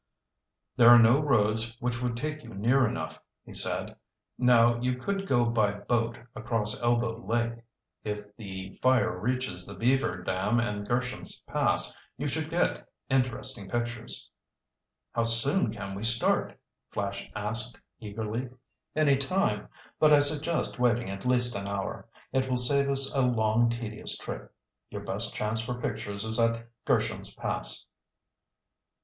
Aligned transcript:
"There 0.77 0.89
are 0.89 0.97
no 0.97 1.19
roads 1.19 1.77
which 1.79 2.01
would 2.01 2.17
take 2.17 2.41
you 2.43 2.55
near 2.55 2.87
enough," 2.87 3.19
he 3.45 3.53
said. 3.53 3.95
"Now 4.35 4.79
you 4.81 4.97
could 4.97 5.27
go 5.27 5.45
by 5.45 5.73
boat 5.73 6.17
across 6.35 6.81
Elbow 6.81 7.23
Lake. 7.23 7.61
If 8.03 8.35
the 8.35 8.79
fire 8.81 9.19
reaches 9.19 9.67
the 9.67 9.75
beaver 9.75 10.23
dam 10.23 10.59
and 10.59 10.87
Gersham's 10.89 11.41
Pass, 11.41 11.93
you 12.17 12.27
should 12.27 12.49
get 12.49 12.89
interesting 13.11 13.69
pictures." 13.69 14.31
"How 15.13 15.21
soon 15.21 15.71
can 15.71 15.93
we 15.93 16.03
start?" 16.03 16.59
Flash 16.89 17.29
asked 17.35 17.77
eagerly. 17.99 18.49
"Any 18.95 19.17
time, 19.17 19.69
but 19.99 20.11
I 20.11 20.21
suggest 20.21 20.79
waiting 20.79 21.11
at 21.11 21.27
least 21.27 21.53
an 21.55 21.67
hour. 21.67 22.07
It 22.33 22.49
will 22.49 22.57
save 22.57 22.89
us 22.89 23.13
a 23.13 23.21
long, 23.21 23.69
tedious 23.69 24.17
trip. 24.17 24.51
Your 24.89 25.01
best 25.03 25.35
chance 25.35 25.59
for 25.61 25.79
pictures 25.79 26.23
is 26.23 26.39
at 26.39 26.65
Gersham's 26.87 27.35
Pass." 27.35 27.85